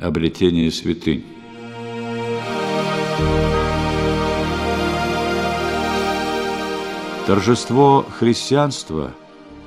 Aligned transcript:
Обретение 0.00 0.72
святынь. 0.72 1.24
Торжество 7.26 8.04
христианства, 8.18 9.12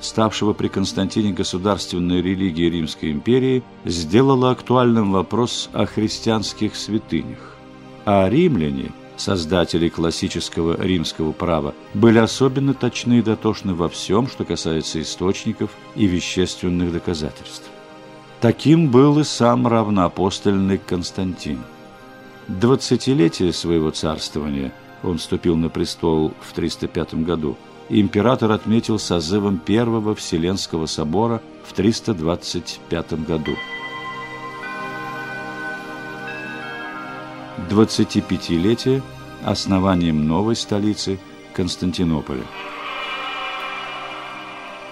ставшего 0.01 0.51
при 0.51 0.67
Константине 0.67 1.31
государственной 1.31 2.21
религией 2.21 2.69
Римской 2.69 3.11
империи, 3.11 3.63
сделало 3.85 4.51
актуальным 4.51 5.13
вопрос 5.13 5.69
о 5.71 5.85
христианских 5.85 6.75
святынях. 6.75 7.55
А 8.05 8.27
римляне, 8.29 8.91
создатели 9.15 9.87
классического 9.87 10.79
римского 10.79 11.31
права, 11.31 11.73
были 11.93 12.17
особенно 12.17 12.73
точны 12.73 13.19
и 13.19 13.23
дотошны 13.23 13.73
во 13.73 13.87
всем, 13.87 14.27
что 14.27 14.43
касается 14.43 15.01
источников 15.01 15.71
и 15.95 16.05
вещественных 16.05 16.91
доказательств. 16.91 17.71
Таким 18.41 18.89
был 18.91 19.19
и 19.19 19.23
сам 19.23 19.67
равноапостольный 19.67 20.77
Константин. 20.77 21.59
Двадцатилетие 22.47 23.51
своего 23.51 23.91
царствования– 23.91 24.71
он 25.03 25.17
вступил 25.17 25.55
на 25.55 25.69
престол 25.69 26.33
в 26.41 26.53
305 26.53 27.15
году, 27.23 27.57
император 27.89 28.51
отметил 28.51 28.99
созывом 28.99 29.57
Первого 29.57 30.15
Вселенского 30.15 30.85
собора 30.85 31.41
в 31.65 31.73
325 31.73 33.25
году. 33.25 33.55
25-летие 37.69 39.01
основанием 39.43 40.27
новой 40.27 40.55
столицы 40.55 41.19
Константинополя. 41.53 42.43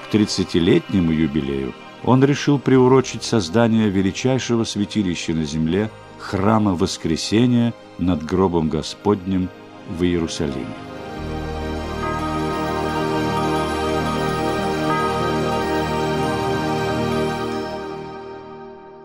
К 0.03 0.13
30-летнему 0.13 1.11
юбилею 1.11 1.73
он 2.05 2.23
решил 2.23 2.59
приурочить 2.59 3.23
создание 3.23 3.89
величайшего 3.89 4.63
святилища 4.63 5.33
на 5.33 5.43
земле, 5.43 5.89
храма 6.19 6.75
Воскресения 6.75 7.73
над 7.97 8.23
гробом 8.23 8.69
Господним 8.69 9.49
в 9.89 10.03
Иерусалиме. 10.03 10.65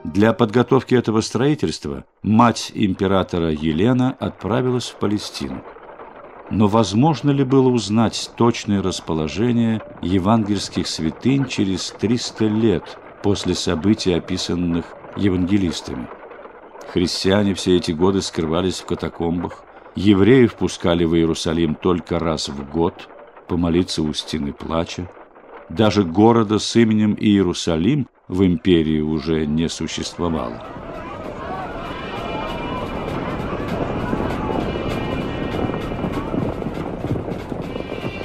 Для 0.04 0.32
подготовки 0.32 0.94
этого 0.94 1.22
строительства 1.22 2.04
мать 2.22 2.72
императора 2.74 3.50
Елена 3.50 4.14
отправилась 4.18 4.90
в 4.90 4.96
Палестину. 4.96 5.62
Но 6.50 6.66
возможно 6.66 7.30
ли 7.30 7.44
было 7.44 7.68
узнать 7.68 8.30
точное 8.36 8.82
расположение 8.82 9.80
евангельских 10.02 10.86
святынь 10.88 11.46
через 11.46 11.90
300 11.92 12.44
лет 12.46 12.98
после 13.22 13.54
событий, 13.54 14.12
описанных 14.12 14.84
евангелистами? 15.16 16.08
Христиане 16.92 17.54
все 17.54 17.76
эти 17.76 17.92
годы 17.92 18.20
скрывались 18.20 18.80
в 18.80 18.86
катакомбах, 18.86 19.64
Евреев 19.94 20.54
пускали 20.54 21.04
в 21.04 21.14
Иерусалим 21.14 21.74
только 21.74 22.18
раз 22.18 22.48
в 22.48 22.68
год, 22.70 23.08
помолиться 23.48 24.02
у 24.02 24.12
стены 24.12 24.52
плача. 24.52 25.10
Даже 25.68 26.04
города 26.04 26.58
с 26.58 26.74
именем 26.76 27.16
Иерусалим 27.18 28.08
в 28.28 28.44
империи 28.44 29.00
уже 29.00 29.46
не 29.46 29.68
существовало. 29.68 30.64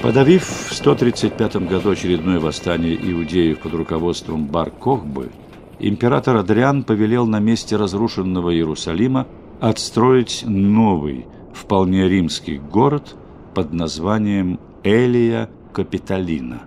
Подавив 0.05 0.43
в 0.43 0.71
135 0.75 1.55
году 1.67 1.89
очередное 1.89 2.39
восстание 2.39 2.95
иудеев 2.95 3.57
под 3.57 3.73
руководством 3.73 4.45
Бар-Кохбы, 4.45 5.31
император 5.79 6.37
Адриан 6.37 6.83
повелел 6.83 7.25
на 7.25 7.39
месте 7.39 7.75
разрушенного 7.75 8.53
Иерусалима 8.53 9.25
отстроить 9.59 10.43
новый, 10.45 11.25
вполне 11.55 12.07
римский 12.07 12.59
город 12.59 13.15
под 13.55 13.73
названием 13.73 14.59
Элия 14.83 15.49
Капитолина. 15.73 16.61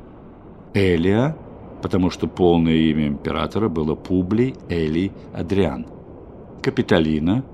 Элия, 0.74 1.36
потому 1.80 2.10
что 2.10 2.26
полное 2.26 2.74
имя 2.74 3.06
императора 3.06 3.68
было 3.68 3.94
Публий 3.94 4.56
Элий 4.68 5.12
Адриан. 5.32 5.86
Капитолина, 6.60 7.44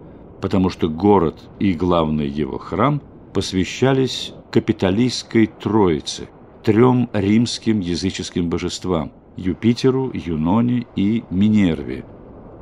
потому 0.40 0.70
что 0.70 0.88
город 0.88 1.42
и 1.58 1.74
главный 1.74 2.26
его 2.26 2.56
храм 2.56 3.02
посвящались 3.34 4.32
Капитолийской 4.50 5.46
Троице, 5.48 6.28
трем 6.62 7.10
римским 7.12 7.80
языческим 7.80 8.48
божествам– 8.48 9.12
Юпитеру, 9.36 10.12
Юноне 10.14 10.86
и 10.94 11.24
Минерве, 11.30 12.04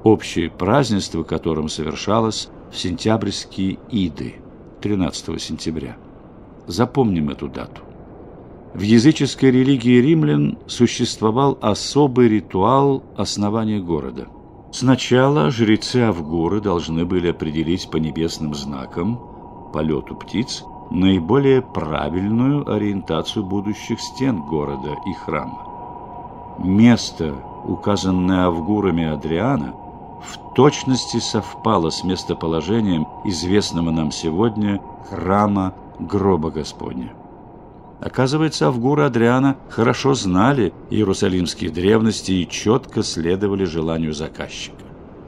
общее 0.02 0.50
празднество 0.50 1.22
которым 1.22 1.68
совершалось 1.68 2.48
в 2.72 2.78
сентябрьские 2.78 3.78
Иды. 3.90 4.36
13 4.80 5.40
сентября. 5.40 5.96
Запомним 6.66 7.28
эту 7.28 7.48
дату. 7.48 7.82
В 8.72 8.80
языческой 8.80 9.50
религии 9.50 10.00
римлян 10.00 10.58
существовал 10.66 11.58
особый 11.60 12.28
ритуал 12.28 13.04
основания 13.16 13.80
города. 13.80 14.26
Сначала 14.72 15.50
жрецы 15.50 15.98
Авгуры 15.98 16.62
должны 16.62 17.04
были 17.04 17.28
определить 17.28 17.90
по 17.90 17.98
небесным 17.98 18.54
знакам, 18.54 19.31
полету 19.72 20.14
птиц, 20.14 20.64
наиболее 20.90 21.62
правильную 21.62 22.70
ориентацию 22.70 23.44
будущих 23.44 24.00
стен 24.00 24.42
города 24.42 24.94
и 25.06 25.12
храма. 25.14 25.66
Место, 26.58 27.34
указанное 27.64 28.46
Авгурами 28.46 29.04
Адриана, 29.04 29.74
в 30.22 30.54
точности 30.54 31.18
совпало 31.18 31.90
с 31.90 32.04
местоположением 32.04 33.08
известного 33.24 33.90
нам 33.90 34.12
сегодня 34.12 34.80
храма 35.10 35.74
гроба 35.98 36.50
Господня. 36.50 37.12
Оказывается, 38.00 38.66
Авгуры 38.66 39.04
Адриана 39.04 39.56
хорошо 39.68 40.14
знали 40.14 40.72
иерусалимские 40.90 41.70
древности 41.70 42.32
и 42.32 42.48
четко 42.48 43.02
следовали 43.02 43.64
желанию 43.64 44.12
заказчика. 44.12 44.81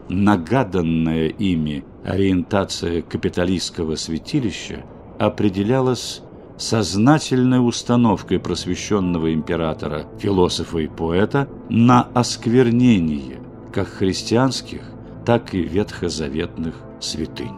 Нагаданная 0.09 1.29
ими 1.29 1.85
ориентация 2.05 3.03
капиталистского 3.03 3.97
святилища 3.97 4.85
определялась 5.19 6.23
сознательной 6.59 7.67
установкой 7.67 8.39
просвещенного 8.39 9.33
императора, 9.33 10.07
философа 10.19 10.79
и 10.79 10.89
поэта 10.89 11.49
на 11.69 12.03
осквернение 12.15 13.41
как 13.73 13.89
христианских, 13.89 14.83
так 15.25 15.55
и 15.55 15.63
ветхозаветных 15.63 16.75
святынь. 17.01 17.57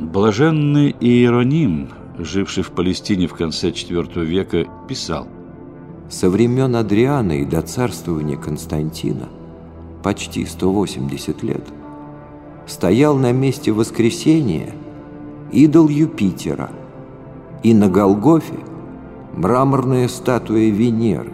Блаженный 0.00 0.96
Иероним, 0.98 1.90
живший 2.18 2.62
в 2.62 2.72
Палестине 2.72 3.26
в 3.26 3.34
конце 3.34 3.70
IV 3.70 4.24
века, 4.24 4.64
писал 4.88 5.28
«Со 6.08 6.30
времен 6.30 6.74
Адриана 6.74 7.32
и 7.32 7.44
до 7.44 7.62
царствования 7.62 8.36
Константина, 8.36 9.28
почти 10.02 10.44
180 10.44 11.42
лет, 11.42 11.64
стоял 12.66 13.16
на 13.16 13.32
месте 13.32 13.72
воскресения 13.72 14.72
идол 15.52 15.88
Юпитера, 15.88 16.70
и 17.62 17.74
на 17.74 17.88
Голгофе 17.88 18.58
мраморная 19.34 20.08
статуя 20.08 20.70
Венеры, 20.70 21.32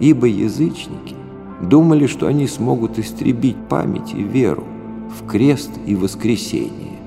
ибо 0.00 0.26
язычники 0.26 1.16
думали, 1.60 2.06
что 2.06 2.26
они 2.26 2.46
смогут 2.46 2.98
истребить 2.98 3.56
память 3.68 4.12
и 4.12 4.22
веру 4.22 4.64
в 5.08 5.26
крест 5.26 5.70
и 5.86 5.94
воскресение, 5.94 6.98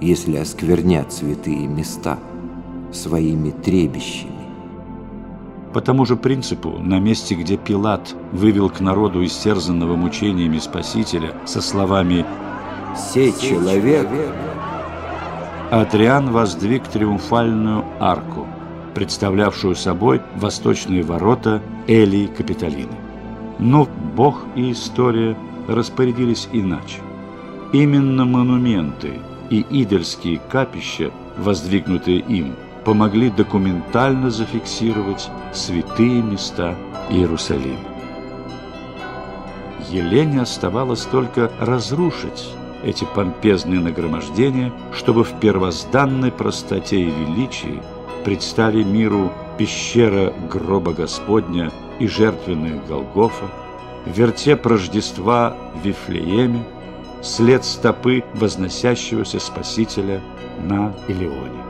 если 0.00 0.36
осквернят 0.36 1.12
святые 1.12 1.66
места 1.66 2.18
своими 2.92 3.50
требищами. 3.50 4.35
По 5.76 5.82
тому 5.82 6.06
же 6.06 6.16
принципу, 6.16 6.78
на 6.78 6.98
месте, 6.98 7.34
где 7.34 7.58
Пилат 7.58 8.14
вывел 8.32 8.70
к 8.70 8.80
народу 8.80 9.22
истерзанного 9.22 9.94
мучениями 9.94 10.58
Спасителя 10.58 11.34
со 11.44 11.60
словами 11.60 12.24
«Сей 12.96 13.34
человек», 13.38 14.08
Адриан 15.70 16.30
воздвиг 16.32 16.88
триумфальную 16.88 17.84
арку, 18.00 18.46
представлявшую 18.94 19.74
собой 19.74 20.22
восточные 20.36 21.02
ворота 21.02 21.60
Элии 21.86 22.26
Капитолины. 22.26 22.96
Но 23.58 23.86
Бог 24.16 24.46
и 24.54 24.72
история 24.72 25.36
распорядились 25.68 26.48
иначе. 26.54 27.00
Именно 27.74 28.24
монументы 28.24 29.20
и 29.50 29.60
идольские 29.68 30.40
капища, 30.50 31.10
воздвигнутые 31.36 32.20
им, 32.20 32.54
помогли 32.86 33.30
документально 33.30 34.30
зафиксировать 34.30 35.28
святые 35.52 36.22
места 36.22 36.76
Иерусалима. 37.10 37.80
Елене 39.90 40.42
оставалось 40.42 41.04
только 41.04 41.50
разрушить 41.58 42.48
эти 42.84 43.04
помпезные 43.04 43.80
нагромождения, 43.80 44.72
чтобы 44.92 45.24
в 45.24 45.32
первозданной 45.40 46.30
простоте 46.30 47.00
и 47.00 47.10
величии 47.10 47.82
предстали 48.24 48.84
миру 48.84 49.32
пещера 49.58 50.32
гроба 50.48 50.92
Господня 50.92 51.72
и 51.98 52.06
жертвенная 52.06 52.80
Голгофа, 52.86 53.46
вертеп 54.06 54.64
Рождества 54.64 55.56
в 55.74 55.84
Вифлееме, 55.84 56.62
след 57.20 57.64
стопы 57.64 58.22
возносящегося 58.34 59.40
Спасителя 59.40 60.20
на 60.60 60.94
Илеоне. 61.08 61.65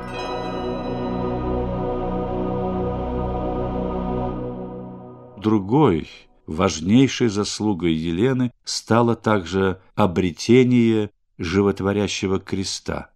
Другой, 5.47 6.09
важнейшей 6.49 7.29
заслугой 7.29 7.93
Елены 7.93 8.51
стало 8.65 9.15
также 9.15 9.81
обретение 9.95 11.11
животворящего 11.39 12.41
креста. 12.41 13.11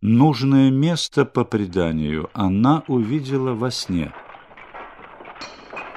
Нужное 0.00 0.70
место 0.70 1.26
по 1.26 1.44
преданию 1.44 2.30
она 2.32 2.82
увидела 2.88 3.52
во 3.52 3.70
сне. 3.70 4.14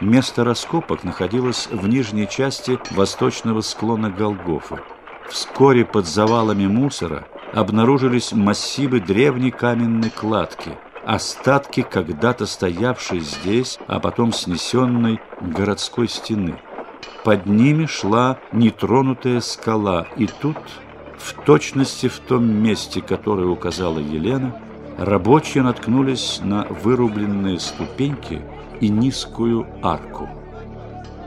Место 0.01 0.43
раскопок 0.43 1.05
находилось 1.05 1.69
в 1.71 1.87
нижней 1.87 2.27
части 2.27 2.77
восточного 2.91 3.61
склона 3.61 4.09
Голгофы. 4.09 4.79
Вскоре 5.29 5.85
под 5.85 6.05
завалами 6.05 6.67
мусора 6.67 7.25
обнаружились 7.53 8.33
массивы 8.33 8.99
древней 8.99 9.51
каменной 9.51 10.09
кладки, 10.09 10.77
остатки 11.05 11.81
когда-то 11.81 12.45
стоявшей 12.45 13.19
здесь, 13.19 13.79
а 13.87 13.99
потом 13.99 14.33
снесенной 14.33 15.19
городской 15.41 16.07
стены. 16.07 16.55
Под 17.23 17.45
ними 17.45 17.85
шла 17.85 18.39
нетронутая 18.51 19.41
скала, 19.41 20.07
и 20.17 20.27
тут 20.27 20.57
в 21.17 21.33
точности 21.45 22.07
в 22.07 22.19
том 22.19 22.45
месте, 22.45 23.01
которое 23.01 23.47
указала 23.47 23.99
Елена, 23.99 24.55
рабочие 24.97 25.63
наткнулись 25.63 26.39
на 26.43 26.65
вырубленные 26.65 27.59
ступеньки 27.59 28.41
и 28.79 28.89
низкую 28.89 29.67
арку. 29.81 30.29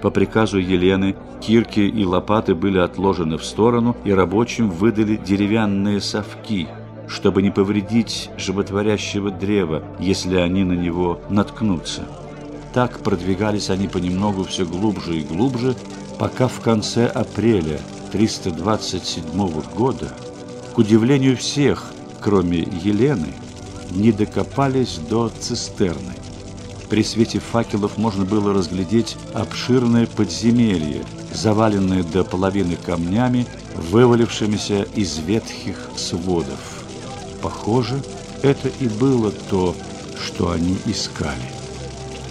По 0.01 0.11
приказу 0.11 0.59
Елены 0.59 1.15
кирки 1.41 1.81
и 1.81 2.05
лопаты 2.05 2.55
были 2.55 2.79
отложены 2.79 3.39
в 3.39 3.45
сторону, 3.45 3.97
и 4.05 4.13
рабочим 4.13 4.71
выдали 4.71 5.17
деревянные 5.17 6.01
совки, 6.01 6.69
чтобы 7.09 7.43
не 7.43 7.51
повредить 7.51 8.31
животворящего 8.37 9.31
древа, 9.31 9.83
если 9.99 10.37
они 10.37 10.65
на 10.65 10.73
него 10.73 11.21
наткнутся. 11.29 12.03
Так 12.73 13.01
продвигались 13.01 13.71
они 13.71 13.89
понемногу 13.89 14.45
все 14.45 14.65
глубже 14.65 15.19
и 15.19 15.23
глубже, 15.23 15.75
пока 16.19 16.49
в 16.49 16.61
конце 16.61 17.07
апреля 17.07 17.79
327 18.13 19.23
года, 19.75 20.09
к 20.75 20.79
удивлению 20.79 21.37
всех, 21.37 21.93
кроме 22.21 22.59
Елены, 22.59 23.35
не 23.91 24.13
докопались 24.13 24.99
до 24.99 25.31
цистерны. 25.41 26.15
При 26.89 27.03
свете 27.03 27.39
факелов 27.39 27.97
можно 27.97 28.25
было 28.25 28.53
разглядеть 28.53 29.17
обширное 29.33 30.07
подземелье, 30.07 31.03
заваленное 31.33 32.03
до 32.03 32.23
половины 32.23 32.77
камнями, 32.77 33.47
вывалившимися 33.91 34.87
из 34.95 35.19
ветхих 35.19 35.89
сводов. 35.97 36.82
Похоже, 37.43 38.03
это 38.43 38.69
и 38.69 38.89
было 38.89 39.31
то, 39.51 39.75
что 40.19 40.51
они 40.53 40.79
искали. 40.87 41.51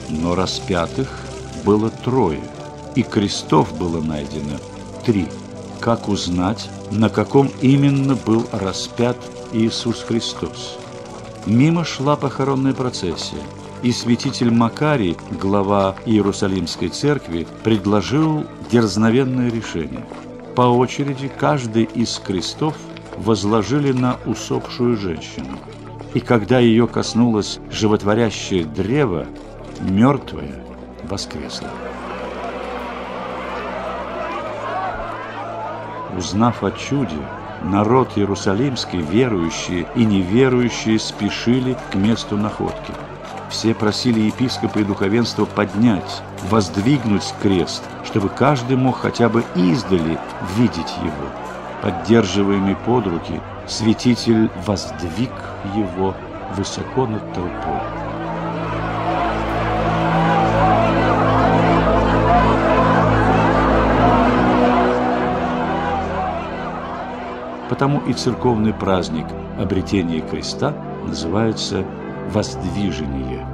Но 0.09 0.35
распятых 0.35 1.19
было 1.63 1.89
трое, 1.89 2.41
и 2.95 3.03
крестов 3.03 3.77
было 3.77 4.01
найдено 4.01 4.57
три– 5.05 5.27
как 5.81 6.07
узнать, 6.07 6.69
на 6.91 7.09
каком 7.09 7.49
именно 7.59 8.15
был 8.15 8.45
распят 8.51 9.17
Иисус 9.51 10.03
Христос. 10.03 10.77
Мимо 11.47 11.83
шла 11.83 12.15
похоронная 12.15 12.73
процессия, 12.73 13.41
и 13.81 13.91
святитель 13.91 14.51
Макарий, 14.51 15.17
глава 15.31 15.95
Иерусалимской 16.05 16.89
церкви, 16.89 17.47
предложил 17.63 18.45
дерзновенное 18.71 19.49
решение. 19.49 20.05
По 20.55 20.61
очереди 20.61 21.31
каждый 21.35 21.85
из 21.85 22.19
крестов 22.19 22.75
возложили 23.17 23.91
на 23.91 24.17
усопшую 24.25 24.97
женщину. 24.97 25.57
И 26.13 26.19
когда 26.19 26.59
ее 26.59 26.87
коснулось 26.87 27.59
животворящее 27.69 28.65
древо, 28.65 29.25
мертвая 29.79 30.63
воскресла. 31.03 31.69
Узнав 36.17 36.63
о 36.63 36.71
чуде, 36.71 37.15
народ 37.63 38.09
Иерусалимский, 38.17 38.99
верующие 38.99 39.87
и 39.95 40.03
неверующие, 40.03 40.99
спешили 40.99 41.77
к 41.91 41.95
месту 41.95 42.37
находки. 42.37 42.93
Все 43.49 43.73
просили 43.73 44.21
епископа 44.21 44.79
и 44.79 44.83
духовенства 44.83 45.45
поднять, 45.45 46.21
воздвигнуть 46.49 47.33
крест, 47.41 47.83
чтобы 48.05 48.29
каждый 48.29 48.77
мог 48.77 48.97
хотя 48.97 49.29
бы 49.29 49.43
издали 49.55 50.17
видеть 50.57 50.93
его. 51.03 51.50
Поддерживаемый 51.81 52.75
под 52.75 53.07
руки, 53.07 53.41
святитель 53.67 54.49
воздвиг 54.67 55.31
его 55.75 56.13
высоко 56.55 57.07
над 57.07 57.33
толпой. 57.33 57.81
Потому 67.67 68.01
и 68.01 68.13
церковный 68.13 68.73
праздник 68.73 69.25
обретения 69.57 70.21
креста 70.21 70.75
называется 71.07 71.83
«Воздвижение». 72.29 73.47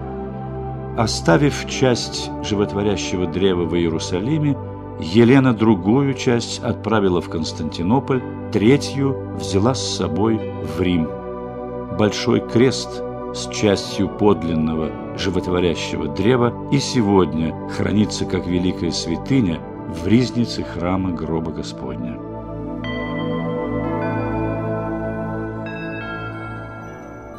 Оставив 0.97 1.69
часть 1.69 2.29
животворящего 2.43 3.27
древа 3.27 3.63
в 3.63 3.75
Иерусалиме, 3.75 4.57
Елена 4.99 5.53
другую 5.53 6.15
часть 6.15 6.59
отправила 6.59 7.21
в 7.21 7.29
Константинополь, 7.29 8.21
третью 8.51 9.35
взяла 9.37 9.75
с 9.75 9.95
собой 9.95 10.39
в 10.63 10.81
Рим. 10.81 11.07
Большой 11.97 12.39
крест 12.39 13.03
с 13.33 13.47
частью 13.49 14.09
подлинного 14.09 14.89
животворящего 15.17 16.07
древа 16.07 16.69
и 16.71 16.79
сегодня 16.79 17.53
хранится 17.69 18.25
как 18.25 18.47
великая 18.47 18.91
святыня 18.91 19.59
в 19.87 20.07
ризнице 20.07 20.63
храма 20.63 21.11
гроба 21.11 21.51
Господня. 21.51 22.17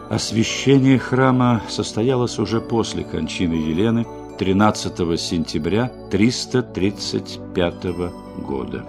Освящение 0.09 0.99
храма 0.99 1.63
состоялось 1.69 2.39
уже 2.39 2.61
после 2.61 3.05
кончины 3.05 3.55
Елены 3.55 4.07
13 4.39 5.21
сентября 5.21 5.91
335 6.11 7.85
года. 8.39 8.87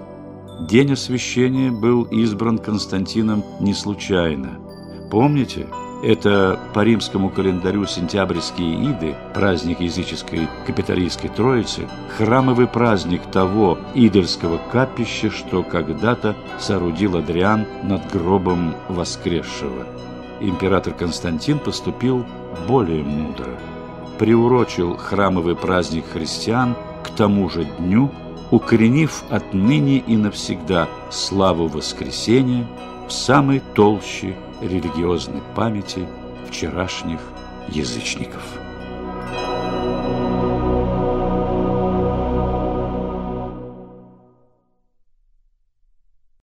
День 0.69 0.93
освящения 0.93 1.71
был 1.71 2.03
избран 2.03 2.59
Константином 2.59 3.43
не 3.59 3.73
случайно. 3.73 4.59
Помните, 5.09 5.65
это 6.03 6.59
по 6.73 6.83
римскому 6.83 7.31
календарю 7.31 7.87
сентябрьские 7.87 8.91
иды, 8.91 9.15
праздник 9.33 9.79
языческой 9.79 10.47
капитолийской 10.67 11.31
троицы, 11.31 11.87
храмовый 12.15 12.67
праздник 12.67 13.23
того 13.31 13.79
идольского 13.95 14.59
капища, 14.71 15.31
что 15.31 15.63
когда-то 15.63 16.35
соорудил 16.59 17.17
Адриан 17.17 17.65
над 17.83 18.11
гробом 18.11 18.75
воскресшего 18.87 19.87
император 20.41 20.93
Константин 20.93 21.59
поступил 21.59 22.25
более 22.67 23.03
мудро. 23.03 23.57
Приурочил 24.19 24.97
храмовый 24.97 25.55
праздник 25.55 26.03
христиан 26.11 26.75
к 27.05 27.09
тому 27.15 27.49
же 27.49 27.63
дню, 27.63 28.11
укоренив 28.51 29.23
отныне 29.29 29.99
и 29.99 30.17
навсегда 30.17 30.89
славу 31.09 31.67
воскресения 31.67 32.67
в 33.07 33.13
самой 33.13 33.61
толще 33.73 34.35
религиозной 34.61 35.41
памяти 35.55 36.05
вчерашних 36.49 37.21
язычников. 37.69 38.43